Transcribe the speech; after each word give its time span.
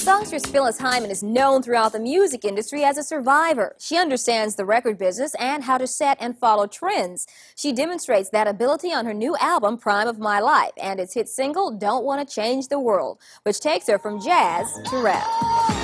Songstress 0.00 0.46
Phyllis 0.46 0.78
Hyman 0.78 1.10
is 1.10 1.22
known 1.22 1.62
throughout 1.62 1.92
the 1.92 2.00
music 2.00 2.46
industry 2.46 2.84
as 2.84 2.96
a 2.96 3.02
survivor. 3.02 3.76
She 3.78 3.98
understands 3.98 4.54
the 4.54 4.64
record 4.64 4.96
business 4.96 5.34
and 5.34 5.62
how 5.62 5.76
to 5.76 5.86
set 5.86 6.16
and 6.18 6.38
follow 6.38 6.66
trends. 6.66 7.26
She 7.54 7.74
demonstrates 7.74 8.30
that 8.30 8.48
ability 8.48 8.94
on 8.94 9.04
her 9.04 9.12
new 9.12 9.36
album, 9.36 9.76
Prime 9.76 10.08
of 10.08 10.18
My 10.18 10.40
Life, 10.40 10.72
and 10.82 11.00
its 11.00 11.12
hit 11.12 11.28
single, 11.28 11.70
Don't 11.70 12.02
Want 12.02 12.26
to 12.26 12.34
Change 12.34 12.68
the 12.68 12.80
World, 12.80 13.18
which 13.42 13.60
takes 13.60 13.88
her 13.88 13.98
from 13.98 14.22
jazz 14.22 14.72
to 14.86 15.02
rap. 15.02 15.79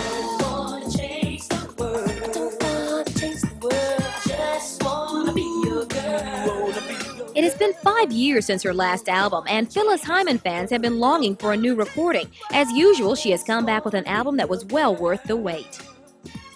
It 7.37 7.45
has 7.45 7.55
been 7.55 7.75
five 7.75 8.11
years 8.11 8.47
since 8.47 8.63
her 8.63 8.73
last 8.73 9.11
album, 9.11 9.45
and 9.47 9.71
Phyllis 9.71 10.03
Hyman 10.03 10.39
fans 10.39 10.71
have 10.71 10.81
been 10.81 10.99
longing 10.99 11.37
for 11.37 11.53
a 11.53 11.57
new 11.57 11.75
recording. 11.75 12.31
As 12.51 12.73
usual, 12.73 13.15
she 13.15 13.31
has 13.33 13.43
come 13.43 13.67
back 13.67 13.85
with 13.85 13.93
an 13.93 14.07
album 14.07 14.39
that 14.39 14.49
was 14.49 14.65
well 14.65 14.97
worth 14.97 15.23
the 15.25 15.37
wait. 15.37 15.79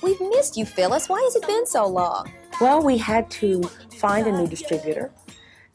We've 0.03 0.19
missed 0.19 0.57
you, 0.57 0.65
Phyllis. 0.65 1.07
Why 1.07 1.21
has 1.21 1.37
it 1.37 1.47
been 1.47 1.67
so 1.67 1.87
long? 1.87 2.33
Well, 2.63 2.83
we 2.83 2.97
had 2.97 3.31
to 3.33 3.63
find 3.99 4.27
a 4.27 4.33
new 4.33 4.47
distributor, 4.47 5.13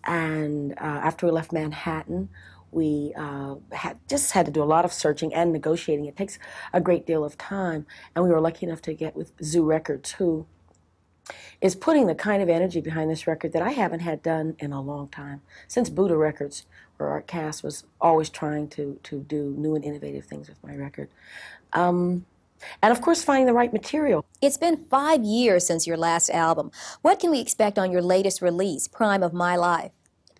and 0.05 0.71
uh, 0.71 0.77
after 0.81 1.27
we 1.27 1.31
left 1.31 1.53
Manhattan, 1.53 2.27
we 2.71 3.13
uh, 3.15 3.57
had 3.73 3.99
just 4.09 4.31
had 4.31 4.47
to 4.47 4.51
do 4.51 4.63
a 4.63 4.65
lot 4.65 4.85
of 4.85 4.91
searching 4.91 5.35
and 5.35 5.53
negotiating. 5.53 6.05
It 6.05 6.17
takes 6.17 6.39
a 6.73 6.81
great 6.81 7.05
deal 7.05 7.23
of 7.23 7.37
time, 7.37 7.85
and 8.15 8.25
we 8.25 8.31
were 8.31 8.41
lucky 8.41 8.65
enough 8.65 8.81
to 8.81 8.93
get 8.95 9.15
with 9.15 9.33
Zoo 9.43 9.65
Records, 9.65 10.13
who 10.13 10.47
is 11.61 11.75
putting 11.75 12.07
the 12.07 12.15
kind 12.15 12.41
of 12.41 12.49
energy 12.49 12.81
behind 12.81 13.09
this 13.09 13.27
record 13.27 13.53
that 13.53 13.61
I 13.61 13.71
haven't 13.71 14.01
had 14.01 14.21
done 14.21 14.55
in 14.59 14.71
a 14.71 14.81
long 14.81 15.07
time. 15.07 15.41
Since 15.67 15.89
Buddah 15.89 16.17
Records, 16.17 16.65
where 16.97 17.09
Art 17.09 17.27
Kass 17.27 17.63
was 17.63 17.83
always 17.99 18.29
trying 18.29 18.67
to, 18.69 18.99
to 19.03 19.21
do 19.21 19.55
new 19.57 19.75
and 19.75 19.83
innovative 19.83 20.25
things 20.25 20.47
with 20.47 20.63
my 20.63 20.75
record. 20.75 21.09
Um, 21.73 22.25
and 22.81 22.91
of 22.91 23.01
course, 23.01 23.23
finding 23.23 23.47
the 23.47 23.53
right 23.53 23.71
material. 23.73 24.25
It's 24.41 24.57
been 24.57 24.85
five 24.89 25.23
years 25.23 25.65
since 25.67 25.85
your 25.85 25.97
last 25.97 26.29
album. 26.29 26.71
What 27.01 27.19
can 27.19 27.31
we 27.31 27.39
expect 27.39 27.77
on 27.77 27.91
your 27.91 28.01
latest 28.01 28.41
release, 28.41 28.87
Prime 28.87 29.23
of 29.23 29.33
My 29.33 29.55
Life? 29.55 29.91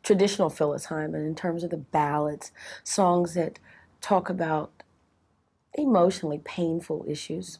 Traditional 0.01 0.49
Phyllis 0.49 0.85
Hyman 0.85 1.25
in 1.25 1.35
terms 1.35 1.63
of 1.63 1.71
the 1.71 1.77
ballads, 1.77 2.51
songs 2.83 3.33
that 3.33 3.59
talk 4.01 4.29
about 4.29 4.71
emotionally 5.73 6.39
painful 6.43 7.05
issues 7.07 7.59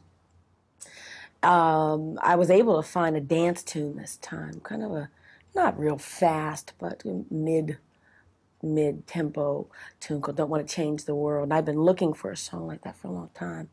um, 1.45 2.19
I 2.21 2.35
was 2.35 2.49
able 2.49 2.81
to 2.81 2.88
find 2.88 3.15
a 3.15 3.21
dance 3.21 3.63
tune 3.63 3.97
this 3.97 4.17
time, 4.17 4.59
kind 4.61 4.83
of 4.83 4.91
a 4.91 5.09
not 5.55 5.79
real 5.79 5.97
fast, 5.97 6.73
but 6.79 7.03
mid 7.31 7.77
mid 8.63 9.07
tempo 9.07 9.67
tune 9.99 10.21
called 10.21 10.37
"Don't 10.37 10.49
Want 10.49 10.67
to 10.67 10.73
Change 10.75 11.05
the 11.05 11.15
World." 11.15 11.43
And 11.43 11.53
I've 11.53 11.65
been 11.65 11.81
looking 11.81 12.13
for 12.13 12.31
a 12.31 12.37
song 12.37 12.67
like 12.67 12.81
that 12.81 12.97
for 12.97 13.07
a 13.07 13.11
long 13.11 13.29
time, 13.35 13.69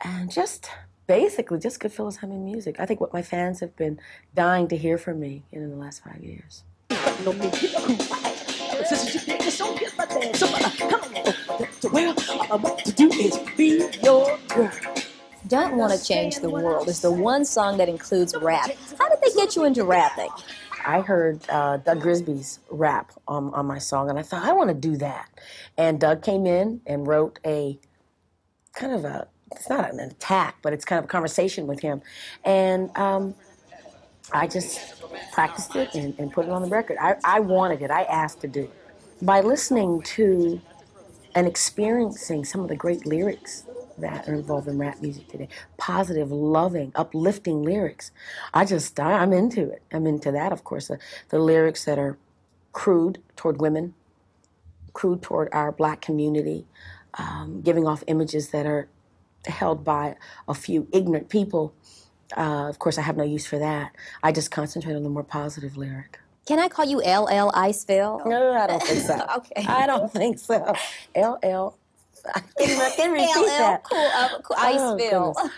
and 0.00 0.32
just 0.32 0.70
basically 1.06 1.58
just 1.58 1.80
good 1.80 1.92
Phyllis 1.92 2.16
Hyman 2.16 2.44
music. 2.44 2.80
I 2.80 2.86
think 2.86 3.00
what 3.00 3.12
my 3.12 3.22
fans 3.22 3.60
have 3.60 3.76
been 3.76 4.00
dying 4.34 4.68
to 4.68 4.76
hear 4.76 4.98
from 4.98 5.20
me 5.20 5.44
in 5.52 5.70
the 5.70 5.76
last 5.76 6.02
five 6.04 6.22
years. 6.22 6.64
Well, 11.92 12.14
what 12.60 12.84
to 12.84 12.92
do 12.92 13.08
is 13.10 13.38
be 13.56 13.88
your. 14.02 14.38
Don't 15.48 15.78
Want 15.78 15.98
to 15.98 16.04
Change 16.04 16.40
the 16.40 16.50
World 16.50 16.88
is 16.88 17.00
the 17.00 17.10
one 17.10 17.44
song 17.44 17.78
that 17.78 17.88
includes 17.88 18.34
rap. 18.36 18.70
How 18.98 19.08
did 19.08 19.18
they 19.22 19.34
get 19.34 19.56
you 19.56 19.64
into 19.64 19.82
rapping? 19.82 20.28
I 20.86 21.00
heard 21.00 21.40
uh, 21.48 21.78
Doug 21.78 22.02
Grigsby's 22.02 22.60
rap 22.70 23.12
on, 23.26 23.54
on 23.54 23.64
my 23.64 23.78
song, 23.78 24.10
and 24.10 24.18
I 24.18 24.22
thought, 24.22 24.44
I 24.44 24.52
want 24.52 24.68
to 24.68 24.74
do 24.74 24.98
that. 24.98 25.30
And 25.78 25.98
Doug 25.98 26.22
came 26.22 26.46
in 26.46 26.82
and 26.86 27.06
wrote 27.06 27.38
a 27.46 27.78
kind 28.74 28.92
of 28.92 29.06
a, 29.06 29.26
it's 29.52 29.70
not 29.70 29.90
an 29.90 30.00
attack, 30.00 30.56
but 30.60 30.74
it's 30.74 30.84
kind 30.84 30.98
of 30.98 31.06
a 31.06 31.08
conversation 31.08 31.66
with 31.66 31.80
him. 31.80 32.02
And 32.44 32.94
um, 32.96 33.34
I 34.32 34.46
just 34.46 35.02
practiced 35.32 35.74
it 35.76 35.94
and, 35.94 36.14
and, 36.18 36.30
put 36.30 36.44
it 36.44 36.50
on 36.50 36.60
the 36.60 36.68
record. 36.68 36.98
I, 37.00 37.16
I 37.24 37.40
wanted 37.40 37.80
it, 37.80 37.90
I 37.90 38.02
asked 38.02 38.42
to 38.42 38.48
do 38.48 38.64
it. 38.64 38.72
By 39.22 39.40
listening 39.40 40.02
to 40.02 40.60
and 41.34 41.46
experiencing 41.46 42.44
some 42.44 42.60
of 42.60 42.68
the 42.68 42.76
great 42.76 43.06
lyrics 43.06 43.64
that 44.00 44.28
are 44.28 44.34
involved 44.34 44.68
in 44.68 44.78
rap 44.78 45.00
music 45.00 45.28
today. 45.28 45.48
Positive, 45.76 46.30
loving, 46.30 46.92
uplifting 46.94 47.62
lyrics. 47.62 48.10
I 48.54 48.64
just, 48.64 48.98
I, 48.98 49.22
am 49.22 49.32
into 49.32 49.70
it. 49.70 49.82
I'm 49.92 50.06
into 50.06 50.32
that, 50.32 50.52
of 50.52 50.64
course. 50.64 50.88
The, 50.88 50.98
the 51.28 51.38
lyrics 51.38 51.84
that 51.84 51.98
are 51.98 52.18
crude 52.72 53.22
toward 53.36 53.60
women, 53.60 53.94
crude 54.92 55.22
toward 55.22 55.48
our 55.52 55.72
black 55.72 56.00
community, 56.00 56.66
um, 57.14 57.60
giving 57.62 57.86
off 57.86 58.04
images 58.06 58.50
that 58.50 58.66
are 58.66 58.88
held 59.46 59.84
by 59.84 60.16
a 60.46 60.54
few 60.54 60.88
ignorant 60.92 61.28
people. 61.28 61.74
Uh, 62.36 62.68
of 62.68 62.78
course, 62.78 62.98
I 62.98 63.02
have 63.02 63.16
no 63.16 63.24
use 63.24 63.46
for 63.46 63.58
that. 63.58 63.92
I 64.22 64.32
just 64.32 64.50
concentrate 64.50 64.94
on 64.94 65.02
the 65.02 65.08
more 65.08 65.24
positive 65.24 65.76
lyric. 65.76 66.20
Can 66.46 66.58
I 66.58 66.68
call 66.68 66.86
you 66.86 66.98
LL 66.98 67.52
Iceville? 67.52 68.24
No, 68.26 68.52
I 68.52 68.66
don't 68.66 68.82
think 68.82 69.00
so. 69.00 69.26
okay. 69.36 69.66
I 69.66 69.86
don't 69.86 70.10
think 70.10 70.38
so. 70.38 70.74
LL 71.14 71.76
I 72.36 72.40
can, 72.96 73.12
repeat 73.12 73.36
LL, 73.36 73.46
that. 73.46 73.84
Cool, 73.84 74.10
uh, 74.14 74.28
cool 74.42 74.56
Iceville. 74.56 75.34
Oh, 75.36 75.50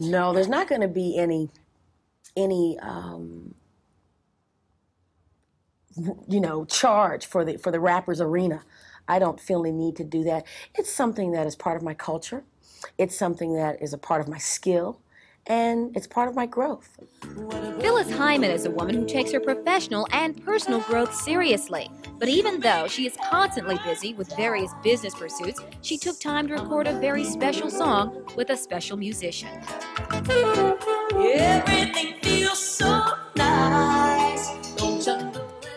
no, 0.00 0.32
there's 0.32 0.48
not 0.48 0.68
going 0.68 0.80
to 0.82 0.88
be 0.88 1.18
any, 1.18 1.50
any, 2.36 2.78
um, 2.80 3.54
you 6.28 6.40
know, 6.40 6.64
charge 6.64 7.26
for 7.26 7.44
the 7.44 7.56
for 7.56 7.72
the 7.72 7.80
rappers 7.80 8.20
arena. 8.20 8.62
I 9.08 9.18
don't 9.18 9.40
feel 9.40 9.62
the 9.62 9.72
need 9.72 9.96
to 9.96 10.04
do 10.04 10.24
that. 10.24 10.46
It's 10.74 10.92
something 10.92 11.32
that 11.32 11.46
is 11.46 11.56
part 11.56 11.76
of 11.76 11.82
my 11.82 11.94
culture. 11.94 12.44
It's 12.98 13.16
something 13.16 13.54
that 13.54 13.82
is 13.82 13.92
a 13.92 13.98
part 13.98 14.20
of 14.20 14.28
my 14.28 14.38
skill 14.38 15.00
and 15.46 15.96
it's 15.96 16.06
part 16.06 16.28
of 16.28 16.34
my 16.34 16.46
growth. 16.46 16.98
Phyllis 17.80 18.10
Hyman 18.10 18.50
is 18.50 18.66
a 18.66 18.70
woman 18.70 18.94
who 18.94 19.06
takes 19.06 19.32
her 19.32 19.40
professional 19.40 20.06
and 20.12 20.44
personal 20.44 20.80
growth 20.80 21.14
seriously. 21.14 21.90
But 22.18 22.28
even 22.28 22.60
though 22.60 22.88
she 22.88 23.06
is 23.06 23.16
constantly 23.30 23.78
busy 23.84 24.14
with 24.14 24.34
various 24.36 24.72
business 24.82 25.14
pursuits, 25.14 25.60
she 25.82 25.96
took 25.96 26.18
time 26.20 26.48
to 26.48 26.54
record 26.54 26.86
a 26.86 26.98
very 26.98 27.24
special 27.24 27.70
song 27.70 28.24
with 28.36 28.50
a 28.50 28.56
special 28.56 28.96
musician. 28.96 29.48
Everything 31.14 32.14
feels 32.20 32.58
so 32.58 33.14
nice. 33.36 34.48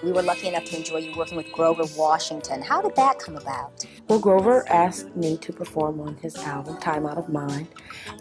We 0.04 0.12
were 0.12 0.24
lucky 0.24 0.48
enough 0.48 0.66
to 0.66 0.78
enjoy 0.78 0.98
you 0.98 1.16
working 1.16 1.38
with 1.38 1.52
Grover 1.52 1.84
Washington. 1.96 2.64
How 2.64 2.82
did 2.82 2.96
that 2.96 3.20
come 3.20 3.38
about? 3.38 3.86
Well, 4.12 4.20
Grover 4.20 4.68
asked 4.68 5.16
me 5.16 5.38
to 5.38 5.54
perform 5.54 6.02
on 6.02 6.18
his 6.18 6.36
album 6.36 6.76
"Time 6.82 7.06
Out 7.06 7.18
of 7.18 7.30
Mind," 7.30 7.68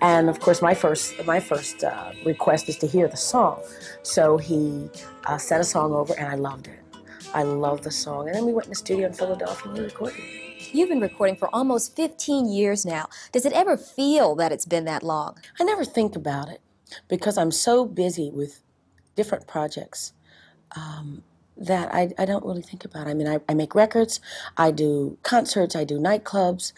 and 0.00 0.30
of 0.30 0.38
course, 0.38 0.62
my 0.62 0.72
first 0.72 1.26
my 1.26 1.40
first 1.40 1.82
uh, 1.82 2.12
request 2.24 2.68
is 2.68 2.76
to 2.76 2.86
hear 2.86 3.08
the 3.08 3.16
song. 3.16 3.60
So 4.04 4.38
he 4.38 4.88
uh, 5.24 5.36
sent 5.36 5.62
a 5.62 5.64
song 5.64 5.92
over, 5.92 6.14
and 6.16 6.28
I 6.28 6.36
loved 6.36 6.68
it. 6.68 6.78
I 7.34 7.42
love 7.42 7.82
the 7.82 7.90
song, 7.90 8.28
and 8.28 8.36
then 8.36 8.46
we 8.46 8.52
went 8.52 8.66
in 8.66 8.70
the 8.70 8.76
studio 8.76 9.08
in 9.08 9.14
Philadelphia 9.14 9.68
and 9.68 9.78
we 9.78 9.84
recorded 9.84 10.20
it. 10.20 10.72
You've 10.72 10.90
been 10.90 11.00
recording 11.00 11.34
for 11.34 11.52
almost 11.52 11.96
15 11.96 12.48
years 12.48 12.86
now. 12.86 13.08
Does 13.32 13.44
it 13.44 13.52
ever 13.52 13.76
feel 13.76 14.36
that 14.36 14.52
it's 14.52 14.66
been 14.66 14.84
that 14.84 15.02
long? 15.02 15.38
I 15.58 15.64
never 15.64 15.84
think 15.84 16.14
about 16.14 16.48
it 16.48 16.60
because 17.08 17.36
I'm 17.36 17.50
so 17.50 17.84
busy 17.84 18.30
with 18.30 18.62
different 19.16 19.48
projects. 19.48 20.12
Um, 20.76 21.24
that 21.60 21.94
I, 21.94 22.10
I 22.18 22.24
don't 22.24 22.44
really 22.44 22.62
think 22.62 22.84
about. 22.84 23.06
I 23.06 23.14
mean, 23.14 23.28
I, 23.28 23.38
I 23.48 23.54
make 23.54 23.74
records, 23.74 24.18
I 24.56 24.70
do 24.70 25.18
concerts, 25.22 25.76
I 25.76 25.84
do 25.84 25.98
nightclubs, 25.98 26.72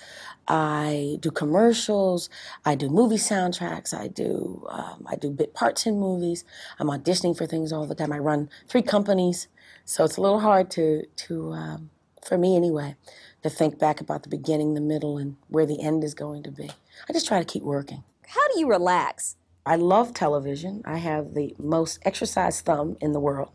I 0.48 1.18
do 1.20 1.30
commercials, 1.30 2.28
I 2.64 2.74
do 2.74 2.88
movie 2.88 3.16
soundtracks, 3.16 3.94
I 3.94 4.08
do 4.08 4.66
um, 4.68 5.06
I 5.06 5.14
do 5.16 5.30
bit 5.30 5.54
parts 5.54 5.86
in 5.86 6.00
movies. 6.00 6.44
I'm 6.80 6.88
auditioning 6.88 7.36
for 7.36 7.46
things 7.46 7.72
all 7.72 7.86
the 7.86 7.94
time. 7.94 8.12
I 8.12 8.18
run 8.18 8.50
three 8.68 8.82
companies, 8.82 9.46
so 9.84 10.04
it's 10.04 10.16
a 10.16 10.20
little 10.20 10.40
hard 10.40 10.70
to 10.72 11.06
to 11.06 11.52
um, 11.52 11.90
for 12.24 12.36
me 12.36 12.56
anyway 12.56 12.96
to 13.44 13.50
think 13.50 13.78
back 13.78 14.00
about 14.00 14.24
the 14.24 14.28
beginning, 14.28 14.74
the 14.74 14.80
middle, 14.80 15.16
and 15.16 15.36
where 15.48 15.66
the 15.66 15.80
end 15.80 16.02
is 16.02 16.14
going 16.14 16.42
to 16.42 16.50
be. 16.50 16.70
I 17.08 17.12
just 17.12 17.26
try 17.26 17.38
to 17.38 17.44
keep 17.44 17.62
working. 17.62 18.02
How 18.26 18.48
do 18.52 18.58
you 18.58 18.68
relax? 18.68 19.36
I 19.64 19.76
love 19.76 20.12
television. 20.12 20.82
I 20.84 20.98
have 20.98 21.34
the 21.34 21.54
most 21.56 22.00
exercised 22.02 22.64
thumb 22.64 22.96
in 23.00 23.12
the 23.12 23.20
world 23.20 23.50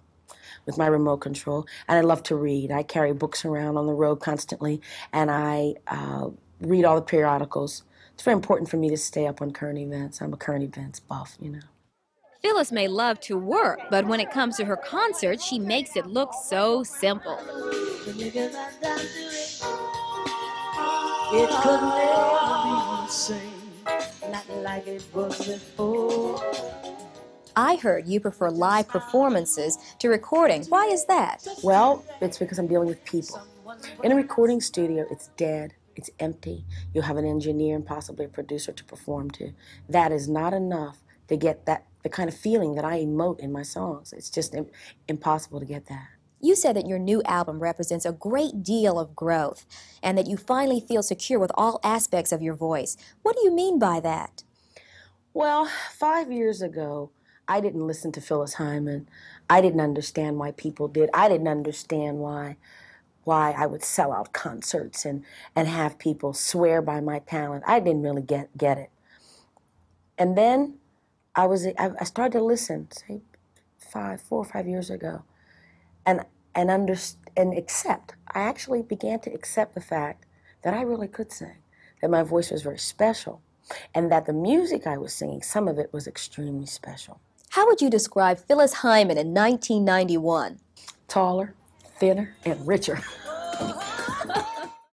with 0.66 0.78
my 0.78 0.88
remote 0.88 1.18
control. 1.18 1.66
And 1.88 1.98
I 1.98 2.02
love 2.02 2.24
to 2.24 2.36
read. 2.36 2.72
I 2.72 2.84
carry 2.84 3.14
books 3.14 3.46
around 3.46 3.78
on 3.78 3.86
the 3.86 3.94
road 3.94 4.18
constantly, 4.18 4.82
and 5.14 5.30
I 5.32 5.76
uh, 5.88 6.30
read 6.62 6.86
all 6.86 6.96
the 6.96 7.02
periodicals. 7.02 7.84
It's 8.14 8.24
very 8.24 8.36
important 8.36 8.70
for 8.70 8.78
me 8.78 8.90
to 8.90 8.98
stay 8.98 9.28
up 9.28 9.42
on 9.42 9.52
current 9.52 9.78
events. 9.78 10.22
I'm 10.22 10.34
a 10.34 10.38
current 10.38 10.64
events 10.64 11.00
buff, 11.00 11.38
you 11.40 11.50
know. 11.52 11.60
Phyllis 12.42 12.72
may 12.72 12.88
love 12.88 13.20
to 13.22 13.38
work, 13.38 13.80
but 13.90 14.06
when 14.08 14.20
it 14.20 14.32
comes 14.32 14.58
to 14.58 14.66
her 14.66 14.78
concerts, 14.78 15.44
she 15.44 15.60
makes 15.60 15.96
it 15.96 16.06
look 16.06 16.32
so 16.46 16.84
simple. 16.84 17.38
It 21.30 21.50
could 21.50 21.82
never 21.82 22.58
be 22.64 22.76
the 23.04 23.08
same, 23.08 23.84
not 24.32 24.50
like 24.64 24.88
it 24.88 25.04
was 25.14 25.48
before. 25.48 26.42
I 27.58 27.78
heard 27.78 28.08
you 28.08 28.20
prefer 28.20 28.52
live 28.52 28.88
performances 28.88 29.80
to 29.98 30.10
recording. 30.10 30.64
Why 30.66 30.86
is 30.86 31.06
that? 31.06 31.48
Well, 31.64 32.06
it's 32.22 32.38
because 32.38 32.60
I'm 32.60 32.68
dealing 32.68 32.88
with 32.88 33.04
people. 33.04 33.42
In 34.04 34.12
a 34.12 34.16
recording 34.16 34.62
studio, 34.62 35.08
it's 35.10 35.30
dead, 35.38 35.74
it's 35.96 36.12
empty. 36.20 36.66
You'll 36.94 37.06
have 37.06 37.18
an 37.18 37.26
engineer 37.26 37.76
and 37.76 37.84
possibly 37.84 38.26
a 38.26 38.30
producer 38.30 38.72
to 38.72 38.84
perform 38.84 39.32
to. 39.32 39.54
That 39.90 40.12
is 40.12 40.30
not 40.30 40.54
enough 40.54 41.00
to 41.30 41.36
get 41.36 41.66
that 41.66 41.88
the 42.04 42.10
kind 42.10 42.30
of 42.30 42.38
feeling 42.38 42.76
that 42.76 42.86
I 42.86 43.00
emote 43.00 43.40
in 43.40 43.52
my 43.52 43.64
songs. 43.64 44.14
It's 44.14 44.30
just 44.30 44.54
Im- 44.54 44.70
impossible 45.08 45.60
to 45.60 45.66
get 45.66 45.88
that. 45.88 46.10
You 46.40 46.56
said 46.56 46.76
that 46.76 46.88
your 46.88 47.00
new 47.00 47.24
album 47.24 47.60
represents 47.60 48.06
a 48.06 48.12
great 48.12 48.62
deal 48.62 49.00
of 49.00 49.16
growth 49.16 49.66
and 50.04 50.16
that 50.16 50.28
you 50.28 50.38
finally 50.38 50.80
feel 50.80 51.02
secure 51.02 51.40
with 51.40 51.52
all 51.56 51.80
aspects 51.84 52.32
of 52.32 52.44
your 52.44 52.54
voice. 52.54 52.98
What 53.24 53.36
do 53.36 53.42
you 53.44 53.52
mean 53.52 53.80
by 53.80 54.00
that? 54.02 54.44
Well, 55.34 55.70
five 55.92 56.32
years 56.32 56.62
ago, 56.62 57.12
I 57.48 57.62
didn't 57.62 57.88
listen 57.88 58.12
to 58.14 58.22
Phyllis 58.22 58.56
Hyman. 58.56 59.08
I 59.50 59.62
didn't 59.62 59.80
understand 59.80 60.38
why 60.38 60.52
people 60.52 60.88
did. 60.88 61.10
I 61.14 61.30
didn't 61.30 61.48
understand 61.48 62.20
why 62.20 62.58
why 63.28 63.52
I 63.52 63.66
would 63.66 63.84
sell 63.84 64.14
out 64.14 64.32
concerts 64.32 65.04
and, 65.04 65.26
and 65.54 65.68
have 65.68 66.00
people 66.00 66.32
swear 66.32 66.82
by 66.82 67.02
my 67.02 67.20
talent. 67.20 67.66
I 67.68 67.82
didn't 67.82 68.04
really 68.04 68.22
get 68.22 68.58
get 68.58 68.78
it. 68.78 68.90
And 70.18 70.38
then 70.38 70.78
I 71.36 71.46
was 71.46 71.68
I, 71.78 72.04
started 72.06 72.38
to 72.38 72.44
listen, 72.44 72.88
say 72.92 73.22
five, 73.78 74.22
four 74.22 74.40
or 74.40 74.46
five 74.46 74.68
years 74.68 74.90
ago, 74.90 75.24
and 76.06 76.22
and 76.56 76.72
under 76.72 76.96
and 77.36 77.58
accept. 77.58 78.16
I 78.34 78.40
actually 78.40 78.82
began 78.82 79.20
to 79.22 79.34
accept 79.34 79.76
the 79.76 79.82
fact 79.82 80.26
that 80.64 80.74
I 80.74 80.82
really 80.82 81.08
could 81.08 81.32
sing, 81.32 81.58
that 82.02 82.10
my 82.10 82.24
voice 82.24 82.50
was 82.50 82.64
very 82.64 82.80
special, 82.80 83.42
and 83.94 84.12
that 84.12 84.26
the 84.26 84.34
music 84.34 84.88
I 84.88 84.98
was 84.98 85.14
singing, 85.14 85.42
some 85.42 85.68
of 85.68 85.78
it 85.78 85.94
was 85.94 86.08
extremely 86.08 86.66
special. 86.66 87.20
How 87.58 87.66
would 87.66 87.82
you 87.82 87.90
describe 87.90 88.38
Phyllis 88.38 88.72
Hyman 88.72 89.18
in 89.18 89.34
1991? 89.34 90.60
Taller, 91.08 91.56
thinner, 91.98 92.36
and 92.46 92.68
richer. 92.68 93.02